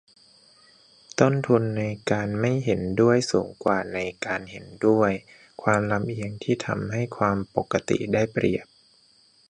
[1.19, 5.11] ต้นทุนในการไม่เห็นด้วยสูงกว่าในการเห็นด้วย-
[5.63, 8.67] ความลำเอียงที่ทำให้ 'ความปกติ' ได้เปรียบ